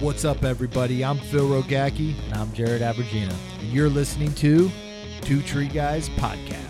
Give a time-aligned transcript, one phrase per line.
[0.00, 1.04] What's up, everybody?
[1.04, 2.14] I'm Phil Rogacki.
[2.26, 3.34] And I'm Jared Abergina.
[3.60, 4.70] And you're listening to
[5.20, 6.66] Two Tree Guys Podcast.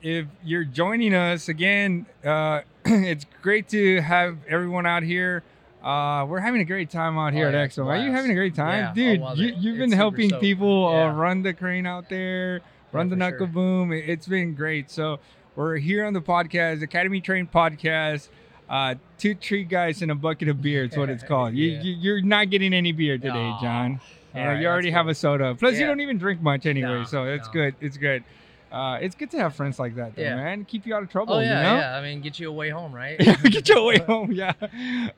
[0.00, 5.42] if you're joining us again, uh, it's great to have everyone out here.
[5.82, 7.86] Uh, we're having a great time out here Oh, at yeah, it's a Exo.
[7.86, 8.16] Are you blast.
[8.16, 9.38] having a great time, Yeah, dude?
[9.38, 10.42] you, you've It's been helping soaked.
[10.42, 11.14] people uh, Yeah.
[11.16, 12.60] run the crane out there,
[12.98, 13.94] run the for knuckle sure.
[13.94, 14.90] It's been great.
[14.90, 15.20] So
[15.56, 18.28] we're here on the podcast, Academy Train Podcast.
[18.68, 20.84] Uh, two tree guys and a bucket of beer.
[20.84, 21.54] It's what it's called.
[21.54, 21.82] You, Yeah.
[21.82, 23.60] you, you're not getting any beer today, Aw.
[23.62, 24.00] Jon.
[24.34, 25.54] All Uh, right, you already have a soda.
[25.54, 27.52] Plus, you don't even drink much anyway, No, so it's no.
[27.54, 27.74] good.
[27.80, 28.24] It's good.
[28.70, 30.36] Uh, it's good to have friends like that, though, Yeah.
[30.36, 30.64] man.
[30.64, 31.34] Keep you out of trouble.
[31.34, 31.76] Oh yeah, you know?
[31.78, 31.96] yeah.
[31.96, 33.18] I mean, get you away home, right?
[33.44, 34.32] Get your way home.
[34.32, 34.52] Yeah.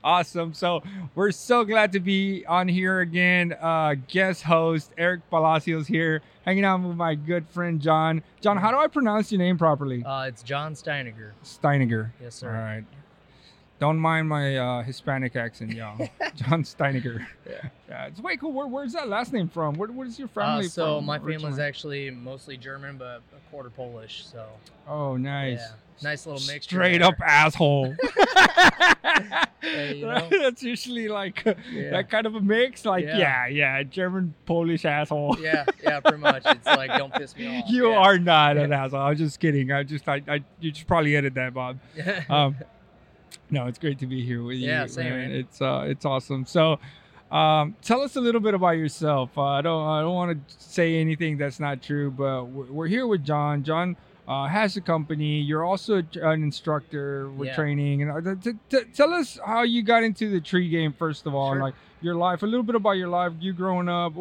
[0.04, 0.54] Awesome.
[0.54, 0.82] So
[1.14, 3.54] we're so glad to be on here again.
[3.60, 8.22] Uh, guest host Erick Palacios here, hanging out with my good friend Jon.
[8.40, 10.04] Jon, how do I pronounce your name properly?
[10.04, 11.32] Uh, it's Jon Steiniger.
[11.44, 12.10] Steiniger.
[12.22, 12.48] Yes, sir.
[12.48, 12.84] All right.
[13.80, 15.96] Don't mind my uh, Hispanic accent, y'all.
[16.36, 17.26] Jon Steiniger.
[17.48, 17.68] Yeah.
[17.88, 18.52] Yeah, it's way cool.
[18.52, 19.74] Where, where's that last name from?
[19.74, 21.00] Where, where's your Uh, family so from?
[21.04, 24.26] So my family's actually mostly German, but a quarter Polish.
[24.26, 24.46] So
[24.86, 25.60] Oh, nice.
[25.60, 26.66] yeah, nice little mix.
[26.66, 27.08] Straight there.
[27.08, 27.94] up asshole.
[29.62, 30.26] Hey, you know?
[30.30, 31.90] That's usually like uh, Yeah.
[31.90, 32.86] that kind of a mix.
[32.86, 33.46] Like, yeah, Yeah.
[33.48, 35.36] yeah, German Polish asshole.
[35.38, 36.42] Yeah, yeah, pretty much.
[36.46, 37.64] It's like don't piss me off.
[37.68, 37.96] You yeah.
[37.98, 39.00] are not an asshole.
[39.00, 39.70] I was just kidding.
[39.70, 41.78] I just, I, I, you should probably edit that, Bob.
[42.30, 42.56] Um,
[43.56, 44.68] no, it's great to be here with you.
[44.68, 45.30] Yeah, same, man.
[45.32, 46.44] It's, uh, it's awesome.
[46.46, 46.78] So,
[47.30, 49.36] um, tell us a little bit about yourself.
[49.38, 52.86] Uh, I don't, I don't want to say anything that's not true, but we're, we're
[52.88, 53.62] here with Jon.
[53.62, 53.96] Jon.
[54.28, 55.40] Uh, has a company.
[55.40, 57.54] You're also an instructor with Yeah.
[57.56, 61.26] training, and uh, t- t- tell us how you got into the tree game first
[61.26, 61.64] of all, and Sure.
[61.64, 64.14] like your life, a little bit about your life, you growing up.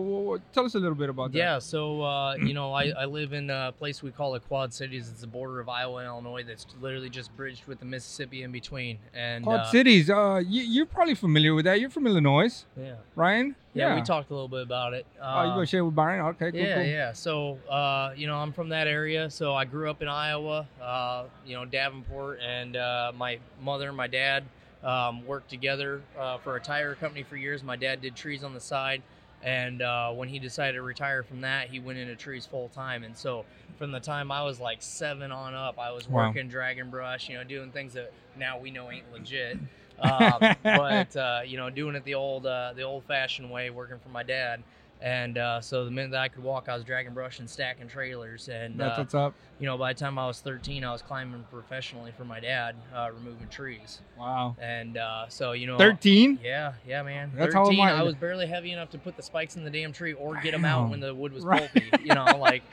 [0.54, 1.38] Tell us a little bit about that.
[1.38, 4.74] Yeah, so uh, you know, I, I live in a place we call the Quad
[4.74, 5.10] Cities.
[5.10, 6.44] It's the border of Iowa and Illinois.
[6.44, 9.00] That's literally just bridged with the Mississippi in between.
[9.14, 10.10] And Quad uh, Cities.
[10.10, 11.80] Uh, you, you're probably familiar with that.
[11.80, 12.96] You're from Illinois, Yeah.
[13.16, 13.56] Ryan.
[13.74, 15.06] yeah, we talked a little bit about it.
[15.22, 16.26] Oh, you Uh, go share with Byron?
[16.28, 16.84] Okay, cool, yeah, cool.
[16.86, 17.14] yeah.
[17.14, 19.30] So, uh, you know, I'm from that area.
[19.30, 23.96] So I grew up in Iowa, uh, you know, Davenport, and uh, my mother and
[23.98, 24.44] my dad
[24.84, 27.64] um, worked together uh, for a tire company for years.
[27.64, 29.02] My dad did trees on the side.
[29.42, 33.04] And uh, when he decided to retire from that, he went into trees full time.
[33.04, 33.46] And so,
[33.78, 36.34] from the time I was like seven on up, I was Wow.
[36.34, 39.58] working dragon brush, you know, doing things that now we know ain't legit.
[40.00, 44.00] um, but uh, you know, doing it the old uh, the old fashioned way, working
[44.00, 44.62] for my dad.
[45.02, 47.88] And uh, so the minute that I could walk, I was dragging brush and stacking
[47.88, 48.50] trailers.
[48.50, 49.34] And That's uh, what's up.
[49.58, 52.76] you know, by the time I was 13, I was climbing professionally for my dad,
[52.94, 54.02] uh, removing trees.
[54.18, 54.58] Wow.
[54.60, 56.40] And uh, so you know, 13?
[56.44, 57.32] Yeah, yeah, man.
[57.34, 58.00] That's how 13, am I.
[58.00, 60.52] I was barely heavy enough to put the spikes in the damn tree or get
[60.52, 61.60] them out when the wood was Right.
[61.72, 61.92] pulpy.
[62.04, 62.64] You know, like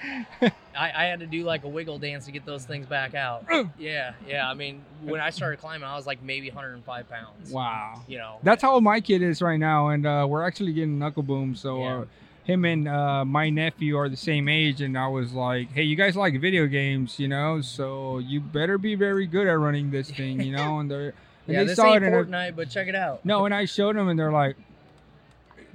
[0.77, 3.45] I, I had to do like a wiggle dance to get those things back out.
[3.79, 4.49] yeah, yeah.
[4.49, 7.51] I mean, when I started climbing, I was like maybe 105 pounds.
[7.51, 8.03] Wow.
[8.07, 11.23] You know, That's how my kid is right now, and uh, we're actually getting knuckle
[11.23, 11.55] boom.
[11.55, 11.97] So Yeah.
[12.01, 12.05] uh,
[12.45, 15.97] him and uh, my nephew are the same age, and I was like, "Hey, you
[15.97, 17.61] guys like video games, you know?
[17.61, 21.09] So you better be very good at running this thing, you know?" And they're
[21.49, 23.25] and yeah, they this saw ain't it, Fortnite, but check it out.
[23.25, 24.55] no, and I showed them, and they're like,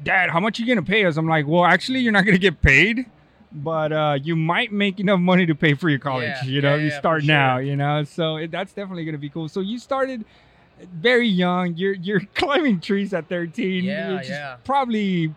[0.04, 2.62] "Dad, how much you gonna pay us?" I'm like, "Well, actually, you're not gonna get
[2.62, 3.06] paid."
[3.54, 6.76] But uh, you might make enough money to pay for your college, Yeah, you know.
[6.76, 7.64] yeah, you yeah, start now, sure.
[7.64, 8.04] you know.
[8.06, 9.50] So it, that's definitely gonna be cool.
[9.50, 10.24] So you started
[10.94, 11.76] very young.
[11.76, 13.84] You're you're climbing trees at 13.
[13.84, 14.56] Yeah, which is yeah.
[14.64, 15.34] Probably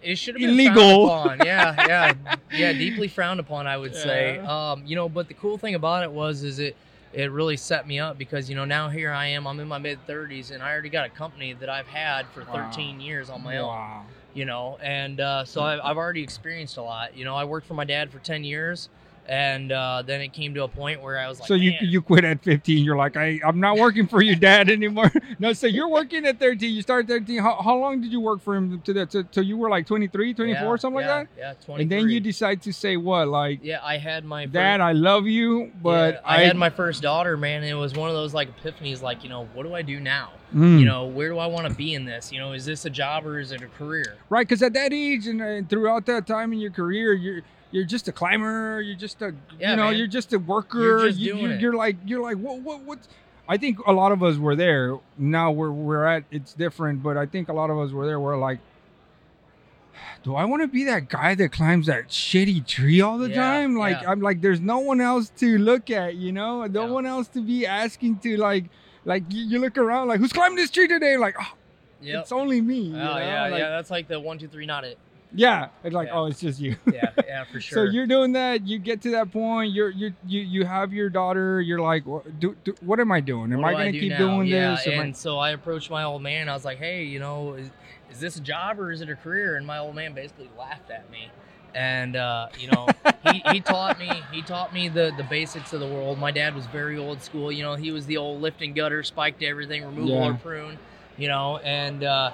[0.00, 1.08] It should have been Illegal.
[1.08, 1.40] frowned upon.
[1.46, 2.14] Yeah, yeah,
[2.52, 3.66] yeah, deeply frowned upon.
[3.66, 4.38] I would say.
[4.38, 6.76] Um, you know, but the cool thing about it was, is it
[7.12, 9.46] it really set me up because you know now here I am.
[9.48, 12.44] I'm in my mid 30s and I already got a company that I've had for
[12.44, 12.68] Wow.
[12.70, 14.04] 13 years on my own.
[14.38, 17.16] You know, and uh, so I've, I've already experienced a lot.
[17.16, 18.88] You know, I worked for my dad for 10 years.
[19.26, 21.80] And uh, then it came to a point where I was like, so you "Man,
[21.82, 22.84] you quit at 15.
[22.84, 25.10] You're like, I I'm not working for your dad anymore.
[25.40, 26.72] no, so you're working at 13.
[26.72, 27.40] You started 13.
[27.40, 29.10] How, how long did you work for him to that?
[29.10, 31.38] So, so you were like 23, 24, yeah, something yeah, like that.
[31.38, 31.82] Yeah, 23.
[31.82, 34.92] And then you decide to say what, like, yeah, I had my fir- Dad, I
[34.92, 38.14] love you, but Yeah, I, had my first daughter, man, and it was one of
[38.14, 40.30] those like epiphanies, like you know, what do I do now?
[40.54, 40.80] Mm.
[40.80, 42.32] You know, where do I want to be in this?
[42.32, 44.16] You know, is this a job or is it a career?
[44.30, 44.46] right?
[44.48, 48.08] Because at that age and, and throughout that time in your career, you're you're just
[48.08, 48.80] a climber.
[48.80, 49.96] You're just a Yeah, you know, man.
[49.98, 50.78] you're just a worker.
[50.80, 51.60] You're just you, doing you're, it.
[51.60, 53.08] you're like you're like what what what's.
[53.46, 54.98] I think a lot of us were there.
[55.18, 58.18] Now we're we're at it's different, but I think a lot of us were there.
[58.18, 58.58] We're like,
[60.22, 63.36] do I want to be that guy that climbs that shitty tree all the Yeah,
[63.36, 63.76] time?
[63.76, 64.10] Like yeah.
[64.10, 66.90] I'm like, there's no one else to look at, you know, no Yeah.
[66.92, 68.64] one else to be asking to like,
[69.08, 71.16] like you, you look around like, who's climbing this tree today?
[71.16, 71.52] Like, oh,
[72.00, 72.22] Yep.
[72.22, 72.92] it's only me.
[72.94, 73.18] Oh know?
[73.18, 73.68] yeah, Like, yeah.
[73.70, 74.98] That's like the one, two, three, not it.
[75.34, 76.14] Yeah, it's like Yeah.
[76.14, 76.76] oh, it's just you.
[76.90, 77.86] Yeah, yeah, for sure.
[77.86, 78.66] So you're doing that.
[78.66, 79.72] You get to that point.
[79.72, 81.60] You're you you you have your daughter.
[81.60, 83.52] You're like, what, do, do, what am I doing?
[83.52, 84.18] Am What I gonna do keep now?
[84.18, 84.86] doing yeah, this?
[84.86, 86.48] Am I- And so I approached my old man.
[86.48, 87.68] I was like, hey, you know, is,
[88.10, 89.56] is this a job or is it a career?
[89.56, 91.30] And my old man basically laughed at me.
[91.78, 92.88] And uh, you know,
[93.32, 96.18] he, he taught me he taught me the the basics of the world.
[96.18, 97.52] My dad was very old school.
[97.52, 100.30] You know, he was the old lift and gutter, spiked everything, removal Yeah.
[100.30, 100.78] or prune.
[101.16, 102.32] You know, and uh,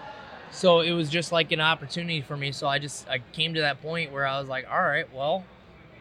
[0.51, 2.53] so it was just like an opportunity for me.
[2.53, 5.45] So I just I came to that point where I was like, all right, well,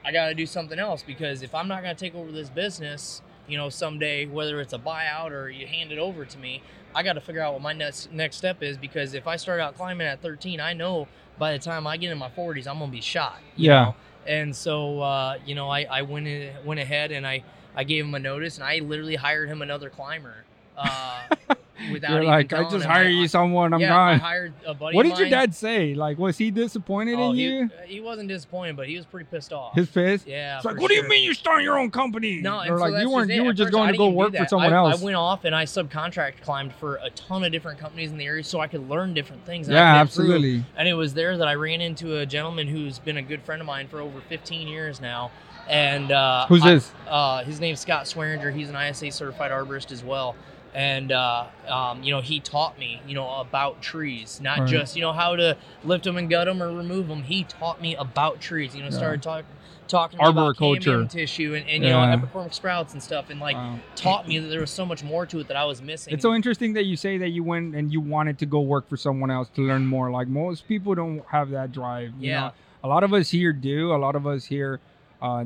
[0.06, 2.50] I got to do something else because if I'm not going to take over this
[2.50, 6.62] business, you know, someday, whether it's a buyout or you hand it over to me,
[6.96, 9.60] I got to figure out what my next next step is because if I start
[9.60, 12.80] out climbing at 13, I know by the time I get in my 40s, I'm
[12.80, 13.40] gonna be shot.
[13.56, 13.84] you Yeah.
[13.86, 13.96] know?
[14.26, 17.44] And so, uh, you know, I, I went in, went ahead and I
[17.76, 20.46] I gave him a notice and I literally hired him another climber.
[20.78, 21.24] Uh,
[21.92, 23.74] without You're like, I just hired you someone.
[23.74, 24.96] I'm yeah, I hired a buddy.
[24.96, 25.94] What did your dad say?
[25.94, 27.70] Like, was he disappointed Oh, in he, you?
[27.86, 29.76] he wasn't disappointed, but he was pretty pissed off.
[29.76, 30.28] His fist.
[30.28, 30.58] yeah.
[30.58, 32.42] It's like, what do you mean you're starting your own company?
[32.42, 33.32] No, Or so like that's you weren't.
[33.32, 35.02] You were just going to go work for someone I, else.
[35.02, 38.26] I went off and I subcontract climbed for a ton of different companies in the
[38.26, 39.68] area so I could learn different things.
[39.68, 40.64] yeah, absolutely.
[40.78, 43.62] And it was there that I ran into a gentleman who's been a good friend
[43.62, 45.32] of mine for over 15 years now.
[45.70, 46.92] And uh, Who's I- this?
[47.08, 48.54] Uh, his name's Scott Swearinger.
[48.54, 50.36] He's an ISA certified arborist as well.
[50.74, 54.68] And uh, um, you know, he taught me, you know, about trees, not Right.
[54.68, 57.24] just you know how to lift them and gut them or remove them.
[57.24, 58.76] He taught me about trees.
[58.76, 58.98] You know, Yeah.
[58.98, 59.46] started talking
[59.88, 62.16] talking about cambium tissue and, and you Yeah.
[62.16, 63.80] know epicormic sprouts and stuff, and like Wow.
[63.96, 66.14] taught me that there was so much more to it that I was missing.
[66.14, 68.88] It's so interesting that you say that you went and you wanted to go work
[68.90, 70.10] for someone else to learn more.
[70.10, 72.14] Like most people don't have that drive.
[72.18, 72.40] You Yeah.
[72.40, 72.52] know?
[72.86, 73.94] A lot of us here do.
[73.94, 74.82] A lot of us here
[75.22, 75.46] uh,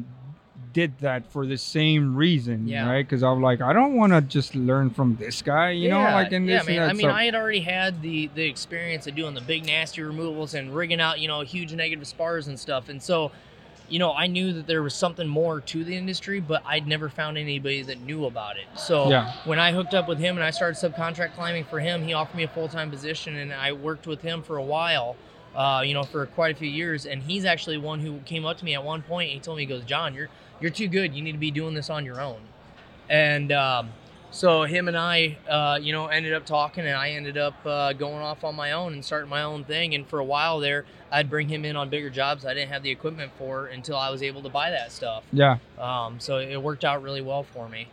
[0.78, 2.88] did that for the same reason, Yeah.
[2.88, 3.04] right?
[3.04, 6.32] Because I'm like, I don't want to just learn from this guy, you know, like
[6.32, 6.88] in yeah, man.
[6.88, 10.04] I mean, So- I had already had the the experience of doing the big nasty
[10.04, 13.32] removals and rigging out, you know, huge negative spars and stuff, and so,
[13.90, 17.10] you know, I knew that there was something more to the industry, but I'd never
[17.10, 18.68] found anybody that knew about it.
[18.76, 19.32] So Yeah.
[19.46, 22.38] when I hooked up with him and I started subcontract climbing for him, he offered
[22.38, 25.16] me a full time position, and I worked with him for a while.
[25.56, 28.60] Uh, you know, for quite a few years, and he's actually one who came up
[28.60, 29.32] to me at one point.
[29.32, 30.30] And he told me, "He goes, Jon, you're
[30.60, 31.14] you're too good.
[31.14, 32.42] You need to be doing this on your own."
[33.10, 33.90] And um,
[34.32, 37.94] so him and I, uh, you know, ended up talking, and I ended up uh,
[37.94, 39.96] going off on my own and starting my own thing.
[39.96, 42.84] And for a while there, I'd bring him in on bigger jobs I didn't have
[42.84, 45.24] the equipment for until I was able to buy that stuff.
[45.32, 47.88] yeah, Um, so it worked out really well for me.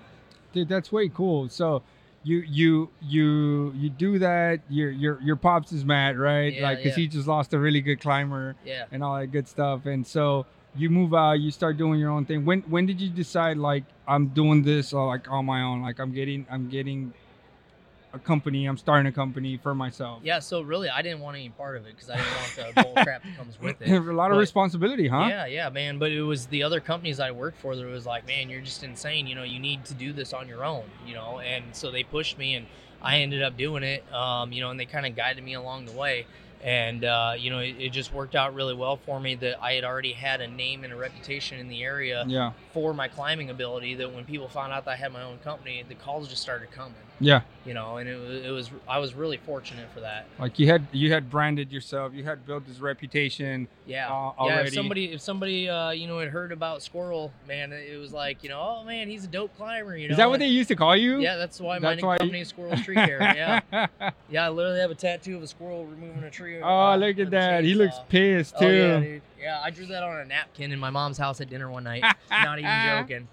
[0.53, 1.49] dude, that's way cool.
[1.49, 1.83] So.
[2.27, 4.61] You you you you do that.
[4.71, 6.55] Your your your pops is mad, right?
[6.55, 7.03] Yeah, like because yeah.
[7.03, 8.57] he just lost a really good climber.
[8.65, 8.87] Yeah.
[8.91, 9.85] and all that good stuff.
[9.85, 10.47] And so
[10.77, 12.45] you move out, you start doing your own thing.
[12.45, 15.83] When when did you decide like I'm doing this or like on my own?
[15.83, 17.13] Like I'm getting I'm getting
[18.13, 20.21] a company, I'm starting a company for myself.
[20.23, 20.39] Yeah.
[20.39, 23.05] So really, I didn't want any part of it because I didn't want the bull
[23.05, 23.91] crap that comes with it.
[23.93, 25.27] a lot of But- responsibility, huh?
[25.29, 25.99] Yeah, yeah, man.
[25.99, 28.85] But it was the other companies I worked for that was like, man, you're just
[28.85, 29.27] insane.
[29.27, 30.85] You know, you need to do this on your own.
[31.07, 32.67] You know, and so they pushed me, and
[33.03, 34.05] I ended up doing it.
[34.13, 36.27] Um, you know, and they kind of guided me along the way.
[36.65, 39.75] And uh, you know, it, it just worked out really well for me that I
[39.75, 42.53] had already had a name and a reputation in the area Yeah.
[42.73, 43.95] for my climbing ability.
[43.97, 46.71] That when people found out that I had my own company, the calls just started
[46.71, 46.95] coming.
[47.21, 47.43] Yeah.
[47.65, 50.27] You know, and it was, it was I was really fortunate for that.
[50.39, 53.69] Like you had you had branded yourself, you had built this reputation.
[53.87, 54.61] Yeah, uh, yeah.
[54.61, 58.43] If somebody, if somebody, uh, you know, had heard about Squirrel, man, it was like,
[58.43, 59.97] you know, oh man, he's a dope climber.
[59.97, 61.21] You know, Is that what they used to call you?
[61.21, 63.23] Yeah, that's why That's my why company you- is Squirrel Tree Care.
[63.23, 63.61] Yeah,
[64.29, 64.47] yeah.
[64.47, 66.61] I literally have a tattoo of a squirrel removing a tree.
[66.61, 67.65] oh, uh, look at that.
[67.65, 68.67] He looks pissed too.
[68.67, 69.23] Oh yeah, dude.
[69.41, 72.03] Yeah, I drew that on a napkin in my mom's house at dinner one night.
[72.31, 73.29] Not even joking.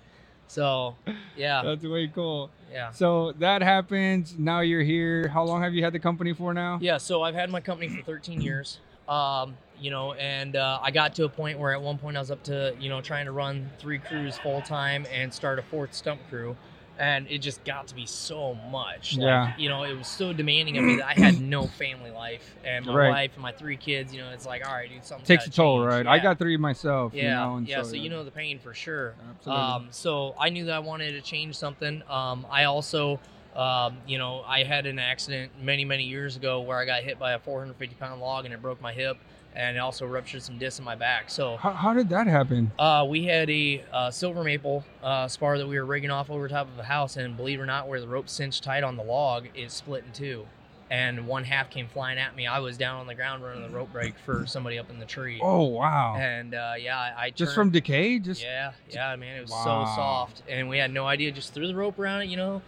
[0.51, 0.97] So,
[1.37, 2.49] yeah, That's way cool.
[2.69, 2.91] yeah.
[2.91, 4.35] So that happens.
[4.37, 5.29] Now you're here.
[5.29, 6.77] How long have you had the company for now?
[6.81, 8.79] Yeah, so I've had my company for 13 years.
[9.07, 12.19] Um, you know, and uh, I got to a point where at one point I
[12.19, 15.61] was up to, you know, trying to run three crews full time and start a
[15.61, 16.57] fourth stump crew.
[17.01, 19.17] And it just got to be so much.
[19.17, 19.53] Like, Yeah.
[19.57, 22.55] You know, it was so demanding of me that I had no family life.
[22.63, 23.09] And my Right.
[23.09, 25.49] wife and my three kids, you know, it's like, all right, dude, something Takes a
[25.49, 26.05] toll, right?
[26.05, 27.13] I got three myself.
[27.15, 27.81] Yeah, You know, and yeah.
[27.81, 29.15] So, you know the pain for sure.
[29.31, 29.63] Absolutely.
[29.63, 32.03] Um, so I knew that I wanted to change something.
[32.07, 33.19] Um, I also,
[33.55, 37.17] um, you know, I had an accident many, many years ago where I got hit
[37.17, 39.17] by a 450 pound log and it broke my hip
[39.55, 41.29] and it also ruptured some discs in my back.
[41.29, 42.71] So how, how did that happen?
[42.79, 46.47] uh, we had a uh, silver maple uh, spar that we were rigging off over
[46.47, 48.95] top of the house, and believe it or not, where the rope cinched tight on
[48.97, 50.45] the log, it split in two.
[50.89, 52.47] And one half came flying at me.
[52.47, 55.05] I was down on the ground running the rope brake for somebody up in the
[55.05, 55.39] tree.
[55.41, 56.17] Oh wow!
[56.17, 58.19] And uh, yeah, I, I Just from decay?
[58.19, 59.85] Just yeah, yeah, man, it was Wow.
[59.85, 61.31] so soft, and we had no idea.
[61.31, 62.61] Just threw the rope around it, you know,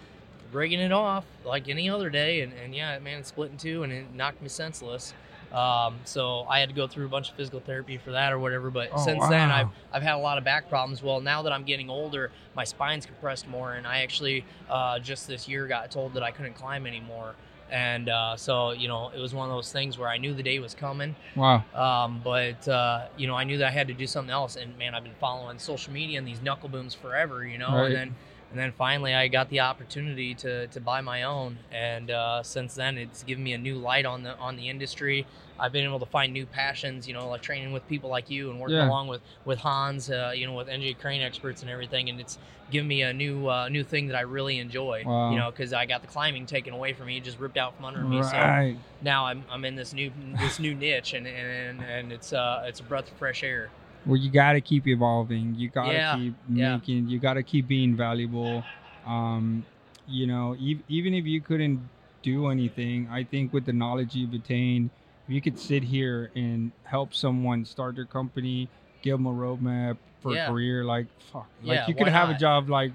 [0.53, 3.83] breaking it off like any other day, and, and yeah, man, it split in two,
[3.83, 5.13] and it knocked me senseless.
[5.53, 8.39] Um, so I had to go through a bunch of physical therapy for that or
[8.39, 8.69] whatever.
[8.71, 9.51] But Oh, since then.
[9.51, 11.03] I've I've had a lot of back problems.
[11.03, 15.27] Well, now that I'm getting older, my spine's compressed more, and I actually uh, just
[15.27, 17.35] this year got told that I couldn't climb anymore.
[17.71, 20.43] And uh, so you know, it was one of those things where I knew the
[20.43, 21.63] day was coming, Wow.
[21.73, 24.55] um, but uh, you know, I knew that I had to do something else.
[24.57, 27.69] And man, I've been following social media and these knuckle booms forever, you know.
[27.73, 27.85] Right.
[27.85, 28.15] And then
[28.53, 31.57] and then finally, I got the opportunity to, to buy my own.
[31.71, 35.25] And uh, since then, it's given me a new light on the on the industry.
[35.59, 38.51] I've been able to find new passions, you know, like training with people like you
[38.51, 38.85] and working Yeah.
[38.87, 42.09] along with with Hans, uh, you know, with NJ Crane experts and everything.
[42.09, 42.37] And it's
[42.69, 45.03] given me a new uh, new thing that I really enjoy.
[45.07, 45.31] Wow.
[45.31, 47.85] You know, because I got the climbing taken away from me, just ripped out from
[47.85, 48.21] under me.
[48.21, 48.77] So Right.
[49.01, 52.81] now I'm, I'm in this new this new niche and and, and it's uh it's
[52.81, 53.71] a breath of fresh air.
[54.05, 55.55] Well, you got to keep evolving.
[55.55, 56.75] You got to Yeah, keep yeah.
[56.77, 57.07] making.
[57.09, 58.63] You got to keep being valuable.
[59.05, 59.65] Um,
[60.07, 61.89] you know, e- even if you couldn't
[62.21, 64.89] do anything, I think with the knowledge you've attained,
[65.27, 68.67] if you could sit here and help someone start their company,
[69.01, 70.45] give them a roadmap for Yeah.
[70.47, 72.91] a career, like fuck, like Yeah, you could have a job like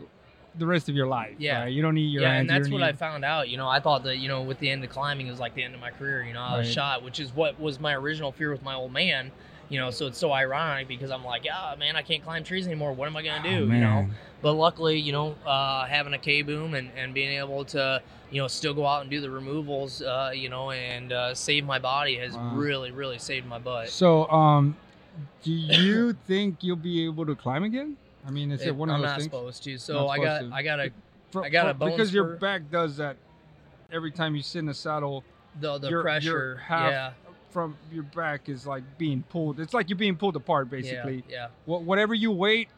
[0.58, 1.34] the rest of your life.
[1.38, 1.60] Yeah.
[1.60, 1.72] right?
[1.72, 2.50] you don't need your yeah, hands.
[2.50, 3.48] and that's what I found out.
[3.48, 5.54] You know, I thought that you know with the end of climbing it was like
[5.54, 6.22] the end of my career.
[6.22, 6.74] You know, I was Right.
[6.74, 9.30] shot, which is what was my original fear with my old man.
[9.68, 12.66] You know, so it's so ironic because I'm like, ah, man, I can't climb trees
[12.66, 12.92] anymore.
[12.94, 13.68] What am I gonna do?
[13.70, 14.06] Oh, you know,
[14.40, 18.40] but luckily, you know, uh, having a K boom and, and being able to, you
[18.40, 21.78] know, still go out and do the removals, uh, you know, and uh, save my
[21.78, 22.54] body has Wow.
[22.54, 23.88] really, really saved my butt.
[23.90, 24.74] So, um,
[25.42, 27.96] do you think you'll be able to climb again?
[28.26, 29.24] I mean, is it, It- one of I'm those not things?
[29.24, 29.76] supposed to.
[29.78, 30.50] So Not I got, to.
[30.52, 30.90] I got a
[31.30, 33.16] Fro- I got fro- a bone because your back does that
[33.92, 35.24] every time you sit in the saddle
[35.60, 36.56] the the Your- your pressure.
[36.64, 37.10] half yeah,
[37.50, 39.60] from your back is like being pulled.
[39.60, 41.24] It's like you're being pulled apart basically.
[41.28, 42.68] Yeah, Wha- whatever you weight,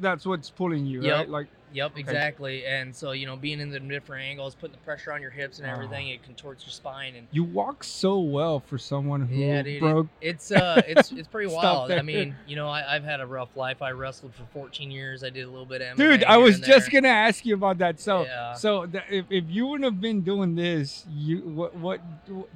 [0.00, 1.16] that's what's pulling you, Yep.
[1.16, 1.28] right?
[1.28, 2.64] Like Yep, exactly.
[2.64, 5.58] And so you know, being in the different angles, putting the pressure on your hips
[5.58, 5.72] and Ah.
[5.72, 7.26] everything, it contorts your spine and.
[7.32, 9.82] you walk so well for someone who Yeah, dude.
[9.82, 11.90] it- it's uh, it's it's pretty wild.
[11.90, 13.82] I mean, you know, I, I've had a rough life.
[13.82, 15.24] I wrestled for 14 years.
[15.24, 17.78] I did a little bit of MMA Dude, I was just gonna ask you about
[17.78, 17.98] that.
[17.98, 18.54] So, Yeah.
[18.54, 22.00] so th- if, if you wouldn't have been doing this, you what what?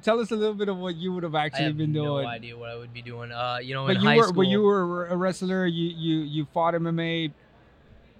[0.01, 2.05] Tell us a little bit of what you would have I actually have been no
[2.19, 2.25] doing.
[2.27, 3.33] idea what I would be doing.
[3.33, 4.33] Uh, you know, But in you high were, school.
[4.43, 5.65] but you were a wrestler.
[5.65, 7.31] You you you fought MMA,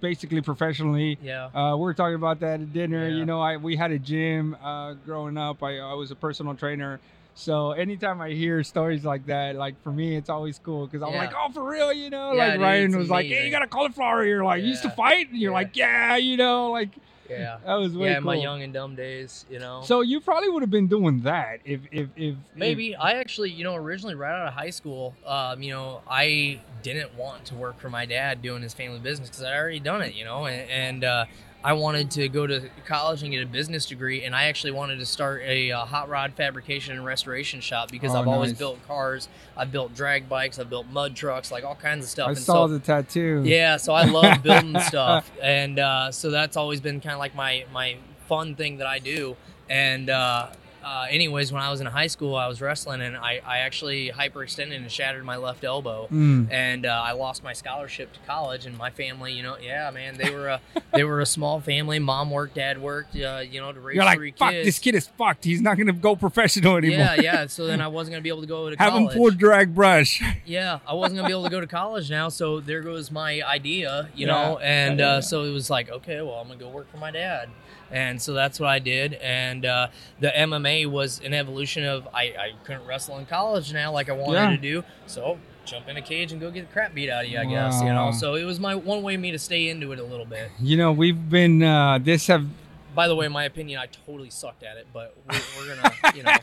[0.00, 1.18] basically professionally.
[1.22, 1.46] Yeah.
[1.54, 3.08] Uh, we were talking about that at dinner.
[3.08, 3.16] Yeah.
[3.16, 5.62] You know, I we had a gym uh, growing up.
[5.62, 7.00] I, I was a personal trainer.
[7.34, 11.12] So anytime I hear stories like that, like for me, it's always cool because I'm
[11.12, 11.18] Yeah.
[11.20, 12.32] like, oh, for real, you know.
[12.34, 14.24] Yeah, like dude, Ryan was like, hey, you got a cauliflower.
[14.24, 14.94] You're like, you used to Yeah.
[14.94, 15.56] fight, and you're Yeah.
[15.58, 16.90] like, yeah, you know, like
[17.38, 17.58] Yeah.
[17.64, 18.24] that was way Yeah, cool.
[18.24, 19.82] my young and dumb days, you know.
[19.84, 23.64] So you probably would have been doing that if if if Maybe I actually, you
[23.64, 27.78] know, originally right out of high school, um, you know, I didn't want to work
[27.78, 30.70] for my dad doing his family business because I already done it, you know, and,
[30.70, 31.24] and uh,
[31.62, 34.98] I wanted to go to college and get a business degree, and I actually wanted
[34.98, 38.78] to start a uh, hot rod fabrication and restoration shop because Oh, I've always built
[38.86, 42.28] cars, I've built drag bikes, I've built mud trucks, like all kinds of stuff.
[42.28, 43.42] I and saw so, the tattoo.
[43.44, 47.34] yeah, so I love building stuff, and uh, so that's always been kind of like
[47.34, 49.36] my my fun thing that I do.
[49.68, 50.48] And uh,
[50.84, 54.10] uh, anyways, when I was in high school, I was wrestling, and I, I actually
[54.10, 56.08] hyperextended and shattered my left elbow.
[56.10, 56.50] Mm.
[56.50, 60.16] And uh, I lost my scholarship to college, and my family, you know, yeah, man,
[60.16, 60.60] they were a
[60.94, 61.98] they were a small family.
[61.98, 64.66] Mom worked, dad worked, uh, you know, to raise You're like, three fuck, kids.
[64.66, 65.44] this kid is fucked.
[65.44, 66.98] He's not gonna go professional anymore.
[66.98, 67.46] yeah, yeah.
[67.46, 69.16] So then I wasn't gonna be able to go to Have him college.
[69.16, 70.22] pull drag brush.
[70.46, 73.42] yeah, I wasn't gonna be able to go to college now, so there goes my
[73.42, 74.32] idea, you Yeah.
[74.32, 74.58] know.
[74.58, 76.96] And Yeah, yeah, uh, so it was like, okay, well, I'm gonna go work for
[76.98, 77.48] my dad,
[77.90, 79.14] and so that's what I did.
[79.14, 79.88] And uh,
[80.20, 84.12] the MMA was an evolution of I, I couldn't wrestle in college now like I
[84.12, 84.50] wanted Yeah.
[84.50, 87.30] to do, so jump in a cage and go get the crap beat out of
[87.30, 88.10] you, I guess, you know.
[88.12, 90.50] So it was my one way me to stay into it a little bit.
[90.60, 92.46] You know, we've been uh this have
[92.94, 96.22] By the way, my opinion, I totally sucked at it, but we're, we're gonna, you
[96.24, 96.36] know,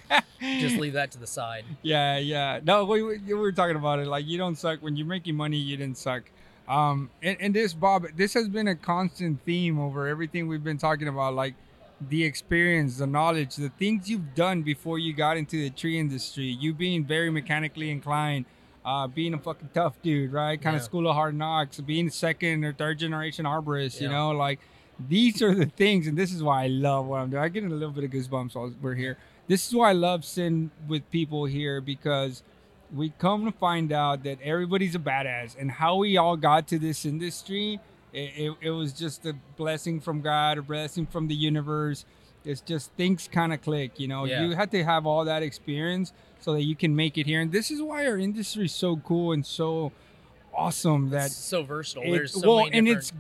[0.60, 1.66] just leave that to the side.
[1.82, 2.62] Yeah, yeah.
[2.64, 4.08] No, we we were talking about it.
[4.08, 5.58] Like you don't suck when you're making money.
[5.58, 6.24] You didn't suck.
[6.68, 10.78] Um, and, and this Bob, this has been a constant theme over everything we've been
[10.78, 11.34] talking about.
[11.34, 11.56] Like
[12.02, 16.46] the experience, the knowledge, the things you've done before you got into the tree industry.
[16.46, 18.46] You being very mechanically inclined,
[18.86, 20.62] uh, being a fucking tough dude, right?
[20.62, 24.02] Kind of school of hard knocks, being second or third generation arborist.
[24.02, 24.60] You know, like
[25.00, 27.44] these are the things, and this is why I love what I'm doing.
[27.44, 29.18] I get a little bit of goosebumps while we're here.
[29.48, 32.44] This is why I love sitting with people here because
[32.96, 36.80] we come to find out that everybody's a badass and how we all got to
[36.80, 37.80] this industry
[38.14, 42.06] it, it, it was just a blessing from god a blessing from the universe
[42.46, 44.46] it's just things kind of click you know Yeah.
[44.46, 47.52] you had to have all that experience so that you can make it here and
[47.52, 49.92] this is why our industry is so cool and so
[50.56, 52.04] awesome that It's so versatile.
[52.04, 53.14] it- There's so well, many and different- it's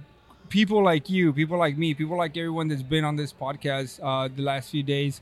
[0.50, 4.30] people like you, people like me, people like everyone that's been on this podcast uh,
[4.34, 5.20] the last few days.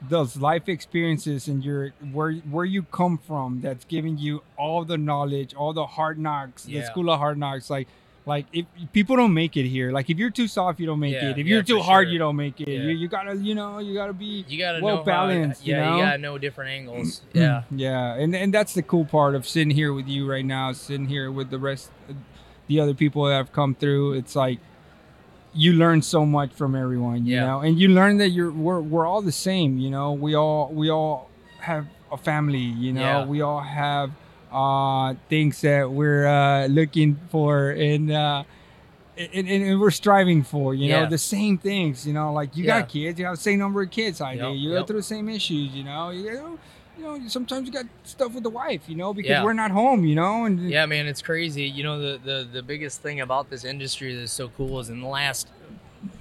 [0.00, 4.96] Those life experiences and your where where you come from that's giving you all the
[4.96, 7.88] knowledge all the hard knocks the school of hard knocks like
[8.24, 11.14] like if people don't make it here like if you're too soft you don't make
[11.14, 12.12] Yeah, it if yeah, you're too hard sure.
[12.12, 12.80] you don't make it Yeah.
[12.82, 15.74] you, you gotta you know you gotta be You gotta well know how- balanced, you
[15.74, 15.96] yeah, know?
[15.98, 17.22] gotta know different angles.
[17.32, 17.62] Yeah.
[17.74, 21.06] yeah and and that's the cool part of sitting here with you right now sitting
[21.08, 21.90] here with the rest
[22.68, 24.58] the other people that have come through it's like
[25.58, 27.46] you learn so much from everyone you Yeah.
[27.46, 27.60] know?
[27.60, 30.12] And you learn that you're we're, we're all the same you know?
[30.12, 33.00] We all we all have a family you know?
[33.00, 33.26] Yeah.
[33.26, 34.12] we all have
[34.52, 38.44] uh things that we're uh looking for and uh
[39.16, 41.00] and, and, we're striving for you know?
[41.00, 41.08] Yeah.
[41.08, 42.32] the same things you know?
[42.32, 44.42] Like you got kids you have the same number of kids i do.
[44.42, 46.10] Yep, you go through the same issues you know?
[46.10, 46.58] You know
[46.98, 49.44] you know sometimes you got stuff with the wife you know because Yeah.
[49.44, 51.64] we're not home you know and Yeah, man, it's crazy.
[51.64, 55.00] You know, the, the the biggest thing about this industry that's so cool is in
[55.00, 55.48] the last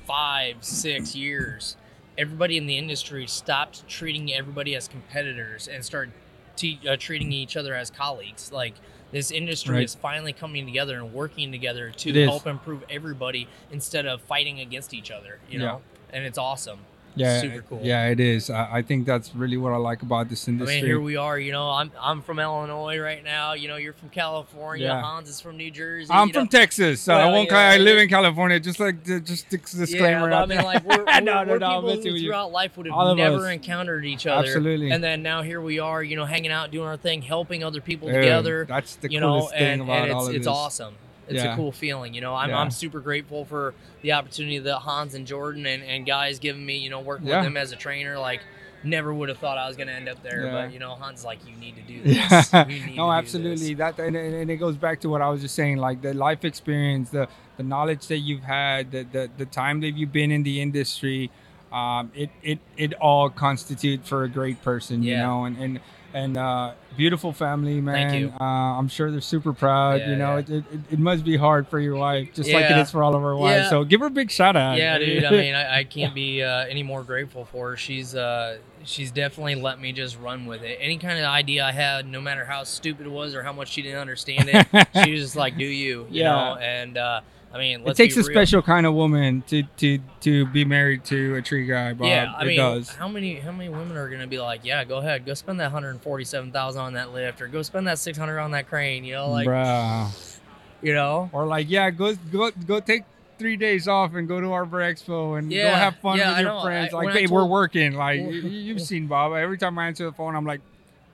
[0.06, 1.76] five, six years,
[2.18, 6.14] everybody in the industry stopped treating everybody as competitors and started
[6.56, 8.52] te- uh, treating each other as colleagues.
[8.52, 8.76] Like
[9.12, 9.84] this industry Right.
[9.86, 14.94] is finally coming together and working together to help improve everybody instead of fighting against
[14.94, 15.40] each other.
[15.50, 15.66] You Yeah.
[15.66, 15.82] know,
[16.12, 16.80] and it's awesome.
[17.20, 17.80] Yeah super cool.
[17.84, 20.76] yeah it is I, I think that's really what i like about this I industry
[20.78, 21.38] mean, here we are.
[21.40, 23.54] You know, I'm I'm from Illinois right now.
[23.54, 24.88] You know, you're from California.
[24.88, 25.02] Yeah.
[25.02, 26.12] Hans is from New Jersey.
[26.12, 26.40] I'm you know.
[26.42, 27.50] from Texas, so I won't.
[27.50, 28.60] yeah, I live in California.
[28.60, 30.30] Just like just dis- disclaimer.
[30.30, 33.08] Yeah, I mean, like we're, we're, no, we're no, people who throughout life would All
[33.08, 34.48] have never encountered each other.
[34.48, 34.92] Absolutely.
[34.92, 37.82] And then now here we are, you know, hanging out, doing our thing, helping other
[37.82, 38.66] people together.
[38.66, 40.54] That's the you coolest know, thing and, about and all it's of it's this.
[40.54, 40.96] awesome.
[41.28, 41.54] It's Yeah.
[41.54, 42.34] a cool feeling, you know.
[42.36, 42.60] I'm, Yeah.
[42.60, 46.78] I'm super grateful for the opportunity that Hans and Jordan and, and guys giving me,
[46.78, 47.38] you know, working Yeah.
[47.38, 48.18] with them as a trainer.
[48.18, 48.42] Like,
[48.84, 50.50] never would have thought I was going to end up there.
[50.52, 52.54] But, you know, Hans like, you need to do this.
[52.54, 52.68] Yeah.
[52.68, 53.74] You need no, absolutely.
[53.74, 56.02] this." That and, and and it goes back to what I was just saying, like
[56.02, 60.12] the life experience, the the knowledge that you've had, the the, the time that you've
[60.14, 61.32] been in the industry,
[61.74, 65.80] um, it it it all constitute for a great person, you know, and and
[66.18, 68.14] and uh, beautiful family, man.
[68.20, 68.34] you.
[68.40, 70.00] Uh, I'm sure they're super proud.
[70.02, 70.40] Yeah, you know, yeah.
[70.40, 73.16] it, it, it must be hard for your wife, just like it is for all
[73.16, 73.66] of our wives.
[73.66, 73.70] Yeah.
[73.70, 74.78] So give her a big shout out.
[74.78, 75.24] Yeah, dude.
[75.24, 77.78] I mean, I, I can't be uh, any more grateful for her.
[77.78, 80.78] She's uh, she's definitely let me just run with it.
[80.82, 83.70] Any kind of idea I had, no matter how stupid it was or how much
[83.70, 84.68] she didn't understand it,
[85.06, 86.32] she was just like, "Do you?" You Yeah.
[86.32, 86.56] know.
[86.56, 87.22] And uh,
[87.54, 88.30] I mean, it takes a real.
[88.30, 92.08] special kind of woman to to to be married to a tree guy, Bob.
[92.08, 92.90] Yeah, I it mean, does.
[92.90, 95.72] how many how many women are gonna be like, "Yeah, go ahead, go spend that
[95.72, 98.68] hundred forty seven thousand on that lift, or go spend that six hundred on that
[98.68, 100.40] crane." You know, like Bruh.
[100.82, 101.30] you know.
[101.32, 103.04] Or like, yeah, go go go take
[103.40, 106.62] three days off and go to Arbor Expo and go have fun yeah, with your
[106.62, 106.94] friends.
[106.94, 107.94] I- like, hey, we're working.
[107.94, 109.34] Like you, you've seen Bob.
[109.34, 110.60] Every time I answer the phone, I'm like,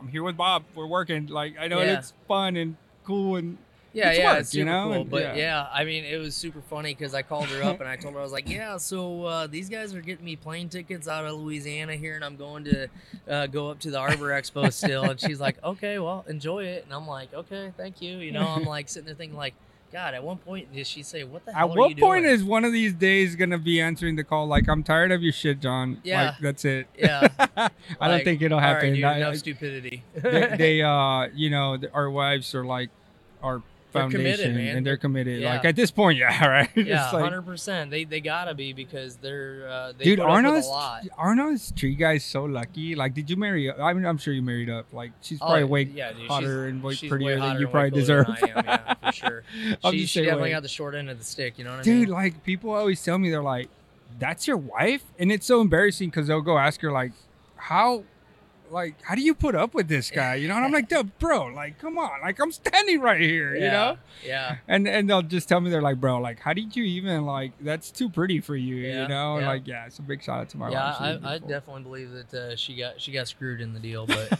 [0.01, 0.63] I'm here with Bob.
[0.73, 1.27] We're working.
[1.27, 1.99] Like I know Yeah.
[1.99, 3.57] it's fun and cool and
[3.93, 5.03] Yeah, It's yeah, it's you know, cool.
[5.05, 5.35] But yeah.
[5.35, 5.67] yeah.
[5.71, 8.19] I mean, it was super funny because I called her up and I told her
[8.19, 11.35] I was like, "Yeah, so uh, these guys are getting me plane tickets out of
[11.39, 12.87] Louisiana here, and I'm going to
[13.29, 16.85] uh, go up to the Arbor Expo still." And she's like, "Okay, well, enjoy it."
[16.85, 19.53] And I'm like, "Okay, thank you." You know, I'm like sitting there thinking, like,
[19.91, 22.33] God, at one point did she say, "What the hell At are what point doing?"
[22.35, 24.47] is one of these days gonna be answering the call?
[24.47, 26.01] Like, I'm tired of your shit, Jon.
[26.03, 26.29] Yeah.
[26.31, 26.87] Like, that's it.
[26.97, 27.27] Yeah.
[28.01, 28.93] I don't think it'll All right, happen.
[28.95, 30.03] dude, I- I- stupidity.
[30.15, 32.89] they, they, uh, you know, our wives are like
[33.43, 33.61] committed,
[33.93, 34.77] foundation, man.
[34.77, 35.41] and they're committed.
[35.41, 35.53] Yeah.
[35.55, 36.69] Like at this point, yeah, right.
[36.75, 37.91] yeah, It's like- hundred percent.
[37.91, 41.03] They they gotta be because they're uh, they Dude, put up with Arno's a lot.
[41.17, 42.95] Arno's tree guy's so lucky.
[42.95, 43.71] Like, did you marry?
[43.71, 44.87] I mean, I'm sure you married up.
[44.91, 47.91] Like, she's probably Oh, way yeah, dude, hotter and way prettier way than you probably
[47.91, 48.27] deserve.
[48.29, 49.43] I am, yeah, for sure.
[49.91, 51.57] She, she definitely got the short end of the stick.
[51.57, 51.99] You know what I mean?
[52.01, 53.69] Dude, like people always tell me they're like,
[54.19, 57.11] "That's your wife," and it's so embarrassing because they'll go ask her like,
[57.55, 58.03] "How,
[58.73, 61.17] like, how do you put up with this guy?" You know, and I'm like, "Dude,
[61.19, 64.55] bro, like, come on, like, I'm standing right here, yeah, you know." Yeah.
[64.67, 67.51] And and they'll just tell me they're like, "Bro, like, how did you even like?
[67.61, 69.47] That's too pretty for you, Yeah, you know?" Yeah.
[69.47, 71.17] like, yeah, it's a big shout out to my Yeah, wife.
[71.19, 74.05] She's I, I definitely believe that uh, she got she got screwed in the deal,
[74.07, 74.39] but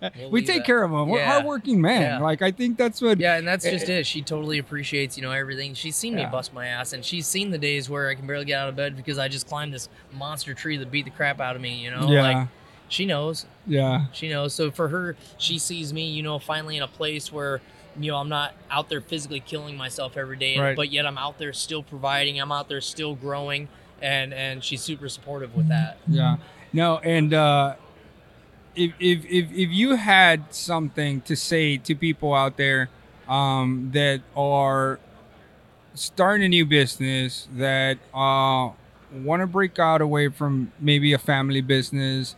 [0.18, 0.66] We'll we take that.
[0.66, 1.08] care of them.
[1.08, 1.32] We're Yeah.
[1.32, 2.02] hardworking men.
[2.02, 2.18] Yeah.
[2.18, 3.18] Like I think that's what.
[3.20, 4.06] yeah, and that's just it.
[4.06, 5.74] She totally appreciates you know everything.
[5.74, 8.44] She's seen me bust my ass, and she's seen the days where I can barely
[8.46, 11.40] get out of bed because I just climbed this monster tree that beat the crap
[11.40, 11.74] out of me.
[11.82, 12.48] You know, yeah, like
[12.90, 13.46] she knows.
[13.66, 14.52] yeah, She knows.
[14.52, 17.62] So for her, she sees me, you know, finally in a place where,
[17.98, 20.76] you know, I'm not out there physically killing myself every day, Right.
[20.76, 22.38] but yet I'm out there still providing.
[22.40, 23.68] I'm out there still growing,
[24.02, 25.96] and and she's super supportive with that.
[26.06, 26.36] yeah.
[26.72, 27.74] No, and uh,
[28.76, 32.88] if if if if you had something to say to people out there
[33.28, 35.00] um, that are
[35.94, 38.70] starting a new business that uh,
[39.12, 42.36] want to break out away from maybe a family business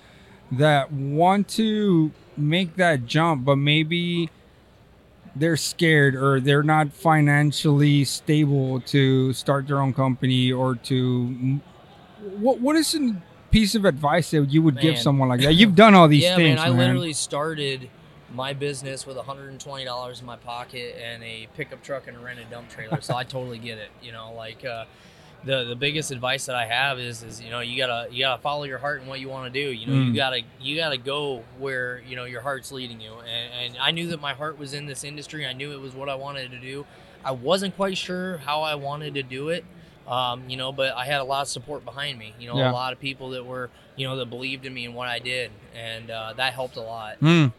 [0.52, 4.30] that want to make that jump but maybe
[5.34, 11.60] they're scared or they're not financially stable to start their own company or to
[12.38, 15.54] what what is an, piece of advice that you would give someone like that?
[15.54, 16.66] You've done all these yeah, things, man.
[16.66, 16.78] I man.
[16.78, 17.88] literally started
[18.34, 22.70] my business with $120 in my pocket and a pickup truck and a rented dump
[22.70, 23.00] trailer.
[23.02, 23.90] so I totally get it.
[24.02, 24.86] You know, like uh,
[25.44, 28.40] the the biggest advice that I have is is you know you gotta you gotta
[28.40, 29.70] follow your heart and what you want to do.
[29.72, 30.06] You know, Mm.
[30.08, 33.12] you gotta you gotta go where you know your heart's leading you.
[33.20, 35.46] And, and I knew that my heart was in this industry.
[35.46, 36.86] I knew it was what I wanted to do.
[37.24, 39.64] I wasn't quite sure how I wanted to do it.
[40.06, 42.34] Um, you know, but I had a lot of support behind me.
[42.40, 42.70] You know, Yeah.
[42.70, 45.20] a lot of people that were, you know, that believed in me and what I
[45.20, 47.52] did, and uh, that helped a lot Mm.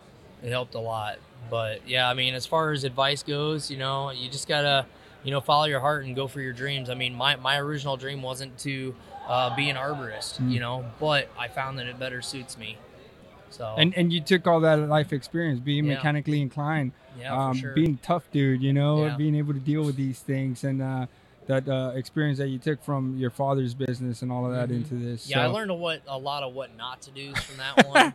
[0.44, 1.20] it helped a lot.
[1.50, 4.86] But yeah, I mean, as far as advice goes, you know, you just gotta,
[5.24, 6.90] you know, follow your heart and go for your dreams.
[6.90, 8.96] I mean, my my original dream wasn't to
[9.28, 10.52] uh, be an arborist, Mm.
[10.52, 12.78] you know, but I found that it better suits me.
[13.50, 15.96] So And and you took all that life experience, being Yeah.
[15.96, 17.74] mechanically inclined, yeah, um, sure.
[17.74, 19.16] being tough dude, you know, Yeah.
[19.16, 21.06] being able to deal with these things, and uh,
[21.46, 24.76] that uh, experience that you took from your father's business and all of that Mhm.
[24.78, 25.30] into this.
[25.30, 28.14] yeah, I learned a what a lot of what not to do from that one.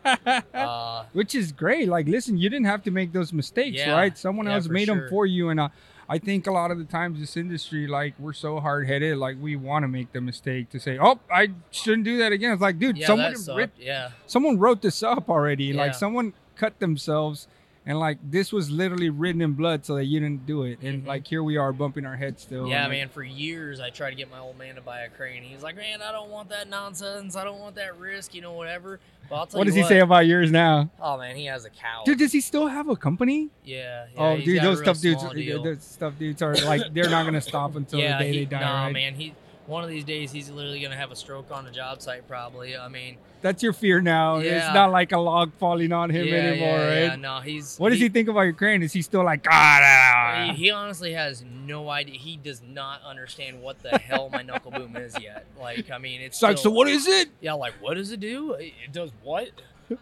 [0.53, 1.87] uh, Which is great.
[1.87, 4.17] Like, listen, you didn't have to make those mistakes, right?
[4.17, 5.69] Someone else made them for you, and uh,
[6.11, 9.37] I think a lot of the times this industry, like, we're so hard headed, like
[9.39, 12.61] we want to make the mistake to say, "Oh, I shouldn't do that again." It's
[12.61, 15.65] like, dude, yeah, someone writ- Yeah, someone wrote this up already.
[15.65, 15.77] Yeah.
[15.83, 17.47] Like, someone cut themselves.
[17.89, 20.79] And like this was literally written in blood, so that you didn't do it.
[20.83, 21.07] And Mhm.
[21.07, 22.67] like here we are bumping our heads still.
[22.67, 23.09] yeah, Like, man.
[23.09, 25.41] For years, I tried to get my old man to buy a crane.
[25.41, 27.35] He's like, "Man, I don't want that nonsense.
[27.35, 28.35] I don't want that risk.
[28.35, 31.35] You know, whatever." But I'll tell What does he say about yours now, Oh man,
[31.35, 32.03] he has a cow.
[32.05, 32.19] dude?
[32.19, 33.49] Does he still have a company?
[33.65, 34.05] Yeah.
[34.15, 35.63] yeah oh, dude, those tough dudes, deal.
[35.63, 38.45] those tough dudes are like they're not gonna stop until yeah, the day he, they
[38.45, 38.59] die.
[38.59, 38.93] nah, right?
[38.93, 39.15] man.
[39.15, 39.33] He
[39.69, 42.27] one of these days he's literally gonna have a stroke on a job site.
[42.27, 42.75] Probably.
[42.75, 44.37] I mean, That's your fear now.
[44.37, 47.03] It's not like a log falling on him yeah, anymore, yeah, right?
[47.03, 47.77] Yeah, no, he's.
[47.77, 48.81] What does he, think about your crane?
[48.83, 49.53] Is he still like, God?
[49.53, 52.17] ah, He, he honestly has no idea.
[52.19, 55.45] He does not understand what the hell my knuckle boom is yet.
[55.59, 57.29] Like, I mean, it's It's like, so what is it?
[57.39, 58.53] Yeah, like what does it do?
[58.53, 59.49] It does what?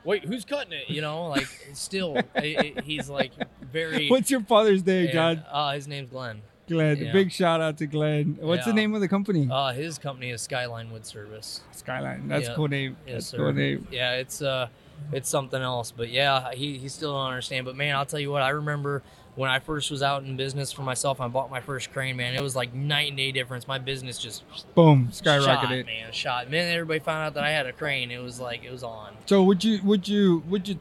[0.03, 0.89] Wait, who's cutting it?
[0.89, 3.31] You know, like still, it, it- he's like
[3.71, 4.07] very.
[4.09, 5.43] What's your father's name, yeah, Jon?
[5.49, 6.41] Uh, his name's Glenn.
[6.67, 6.97] Glenn.
[6.97, 7.11] yeah.
[7.11, 8.37] Big shout out to Glenn.
[8.39, 9.47] What's the name of the company?
[9.51, 11.61] Uh, his company is Skyline Wood Service.
[11.71, 12.27] Skyline.
[12.27, 12.53] That's yeah.
[12.53, 12.97] a cool name.
[13.05, 13.37] Yes, That's sir.
[13.37, 13.87] cool name.
[13.91, 14.67] yeah, it's uh,
[15.11, 15.91] it's something else.
[15.91, 17.65] But yeah, he, he still don't understand.
[17.65, 19.03] But man, I'll tell you what, I remember
[19.35, 21.21] when I first was out in business for myself.
[21.21, 22.17] I bought my first crane.
[22.17, 23.67] Man, it was like night and day difference.
[23.67, 25.85] My business just Boom, shot, skyrocketed.
[25.85, 26.49] man, shot.
[26.49, 28.11] Man, everybody found out that I had a crane.
[28.11, 29.15] It was like it was on.
[29.27, 30.79] So would you would you would you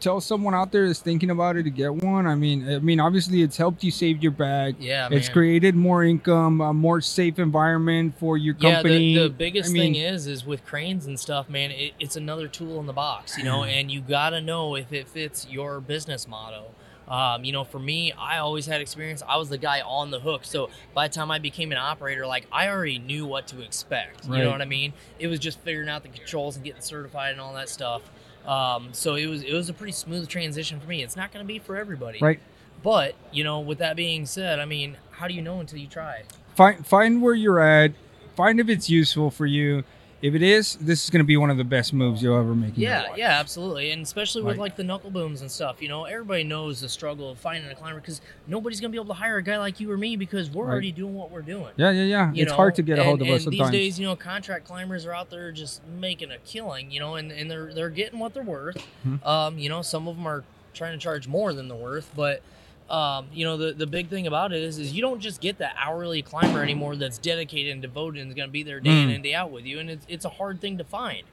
[0.00, 2.26] tell someone out there that's thinking about it to get one?
[2.26, 4.76] I mean, I mean, obviously it's helped you save your bag.
[4.78, 5.32] Yeah, It's man.
[5.34, 9.12] created more income, a more safe environment for your company.
[9.14, 11.70] Yeah, the, the biggest I mean- thing is, is with cranes and stuff, man.
[11.70, 15.08] It, it's another tool in the box, you know, and you gotta know if it
[15.08, 16.66] fits your business motto.
[17.06, 19.22] Um, you know, for me, I always had experience.
[19.26, 22.26] I was the guy on the hook, so by the time I became an operator,
[22.26, 24.26] like I already knew what to expect.
[24.26, 24.92] You know what I mean?
[25.18, 28.02] It was just figuring out the controls and getting certified and all that stuff.
[28.48, 31.02] Um, so it was it was a pretty smooth transition for me.
[31.02, 32.40] It's not going to be for everybody, Right.
[32.82, 35.86] But you know, with that being said, I mean, how do you know until you
[35.86, 36.22] try?
[36.54, 37.92] find find where you're at.
[38.36, 39.84] Find if it's useful for you.
[40.20, 42.54] If it is, this is going to be one of the best moves you'll ever
[42.54, 42.72] make.
[42.76, 45.80] Yeah, yeah, absolutely, and especially with Like- like the knuckle booms and stuff.
[45.80, 49.06] You know, everybody knows the struggle of finding a climber because nobody's gonna be able
[49.06, 50.72] to hire a guy like you or me because we're Right.
[50.72, 51.68] already doing what we're doing.
[51.76, 52.32] Yeah, yeah, yeah.
[52.32, 52.56] You it's know?
[52.56, 53.70] hard to get a hold and, of us sometimes.
[53.70, 56.90] These days, you know, contract climbers are out there just making a killing.
[56.90, 58.84] You know, and, and they're they're getting what they're worth.
[59.06, 59.24] Mhm.
[59.24, 60.42] Um, you know, some of them are
[60.74, 62.42] trying to charge more than they're worth, but.
[62.90, 65.58] Um, you know the, the big thing about it is is you don't just get
[65.58, 69.02] that hourly climber anymore that's dedicated and devoted and is going to be there day
[69.02, 69.14] in Mm.
[69.16, 71.24] and day out with you and it's, it's a hard thing to find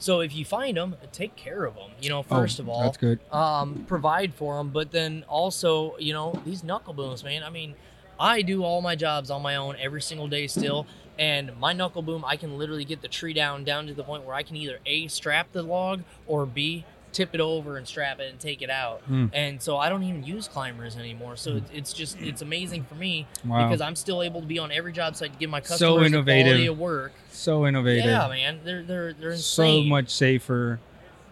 [0.00, 2.82] so if you find them take care of them you know Oh, first of all
[2.82, 3.20] that's good.
[3.32, 7.44] um, provide for them, but then also, you know, these knuckle booms, man.
[7.44, 7.74] I mean,
[8.18, 10.84] I do all my jobs on my own every single day still,
[11.18, 14.24] and my knuckle boom, I can literally get the tree down down to the point
[14.24, 18.20] where I can either a strap the log or b tip it over and strap
[18.20, 19.00] it and take it out.
[19.02, 19.26] Hmm.
[19.32, 21.36] And so I don't even use climbers anymore.
[21.36, 24.58] So it's, it's just it's amazing for me Wow, because I'm still able to be
[24.58, 26.44] on every job site to give my So customers the innovative.
[26.46, 27.12] quality of work.
[27.30, 28.04] so innovative.
[28.04, 29.84] Yeah, man, they're they're they're insane.
[29.84, 30.80] so much safer.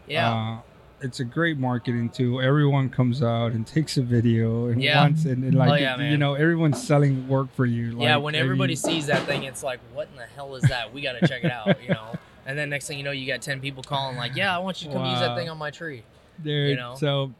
[0.06, 0.32] Yeah.
[0.32, 0.60] Uh,
[1.04, 2.40] it's a great marketing tool.
[2.40, 5.00] Everyone comes out and takes a video and Yeah.
[5.02, 8.00] wants and, and like Oh, yeah, you know everyone's selling work for you.
[8.00, 10.94] yeah, when everybody mean, sees that thing, it's like, what in the hell is that?
[10.94, 12.14] We got to check it out, you know.
[12.46, 14.82] And then next thing you know, you got ten people calling, like, yeah, I want
[14.82, 16.02] you to come use that thing on my tree.
[16.42, 16.94] dude, you know?
[16.96, 17.32] so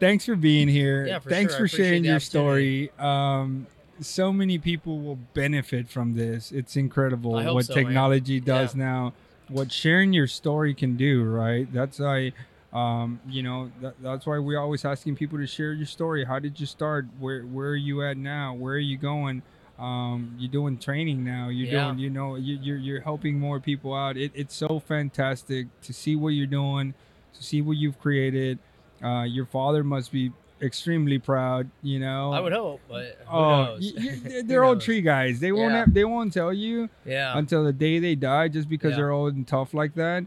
[0.00, 1.06] thanks for being here.
[1.06, 1.68] Yeah, for thanks sure.
[1.68, 2.90] For sharing your story.
[2.98, 3.66] Um,
[4.00, 6.50] so many people will benefit from this.
[6.50, 7.84] It's incredible what so, man.
[7.84, 8.84] technology does Yeah.
[8.84, 9.12] now.
[9.48, 11.70] What sharing your story can do, right?
[11.72, 12.32] That's why,
[12.72, 16.24] um, you know, that, that's why we're always asking people to share your story.
[16.24, 17.06] How did you start?
[17.20, 18.54] Where Where are you at now?
[18.54, 19.42] Where are you going?
[19.82, 21.48] Um, you're doing training now.
[21.48, 21.84] You're Yeah.
[21.86, 24.16] doing, you know, you, you're you're helping more people out.
[24.16, 26.94] It, it's so fantastic to see what you're doing,
[27.34, 28.58] to see what you've created.
[29.02, 30.30] Uh, your father must be
[30.62, 31.68] extremely proud.
[31.82, 33.92] You know, I would hope, but Oh, knows?
[33.96, 35.40] y- y- they're old tree guys.
[35.40, 35.78] They won't Yeah.
[35.80, 37.36] have, they won't tell you Yeah.
[37.36, 38.98] until the day they die, just because Yeah.
[38.98, 40.24] they're old and tough like that.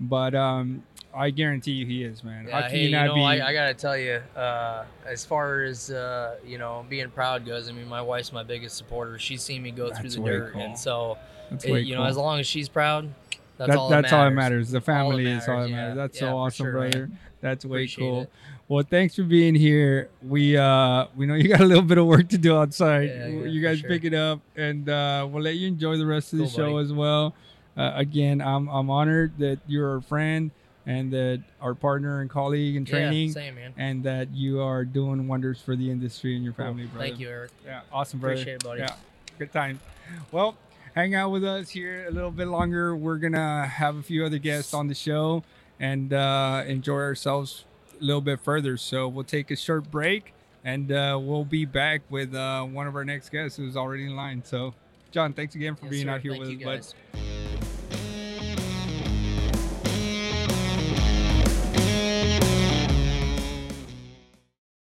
[0.00, 0.82] But um,
[1.16, 2.44] I guarantee you, he is man.
[2.44, 3.20] How Yeah, can hey, you know, be?
[3.22, 7.68] I, I gotta tell you, uh, as far as uh, you know, being proud goes,
[7.68, 9.18] I mean, my wife's my biggest supporter.
[9.18, 10.62] She's seen me go through the dirt, cool.
[10.62, 11.18] and so
[11.50, 12.04] that's it- you cool.
[12.04, 13.08] know, as long as she's proud,
[13.58, 13.88] that's That- all.
[13.90, 14.68] That that's all that matters.
[14.68, 14.70] matters.
[14.72, 15.96] The family that is all that matters, matters.
[15.96, 16.90] That's Yeah, so awesome, sure, man.
[16.90, 17.10] brother.
[17.40, 18.20] That's way Appreciate cool.
[18.22, 18.30] it.
[18.66, 20.08] Well, thanks for being here.
[20.22, 23.10] We uh we know you got a little bit of work to do outside.
[23.10, 23.90] Yeah, yeah, you guys sure.
[23.90, 26.84] pick it up, and uh, we'll let you enjoy the rest of the show buddy.
[26.84, 27.34] as well.
[27.76, 30.50] Uh, again, I'm I'm honored that you're a friend
[30.86, 33.72] and that our partner and colleague in training, Yeah, same man.
[33.76, 36.66] and that you are doing wonders for the industry and your Cool.
[36.66, 37.06] family, brother.
[37.08, 37.50] Thank you, Erick.
[37.64, 38.34] Yeah, awesome, brother.
[38.34, 38.80] Appreciate it, buddy.
[38.80, 38.94] Yeah,
[39.38, 39.80] good time.
[40.30, 40.56] Well,
[40.94, 42.94] hang out with us here a little bit longer.
[42.94, 45.42] We're gonna have a few other guests on the show
[45.80, 47.64] and uh, enjoy ourselves
[48.00, 48.76] a little bit further.
[48.76, 52.94] So we'll take a short break and uh, we'll be back with uh, one of
[52.94, 54.42] our next guests who's already in line.
[54.44, 54.74] So,
[55.10, 56.10] Jon, thanks again for Yes, being sir.
[56.10, 57.14] out here Thank with us, bud.
[57.14, 57.33] guys.